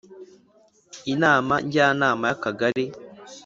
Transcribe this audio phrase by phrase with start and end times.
[1.13, 2.85] Inama Njyanama y Akagari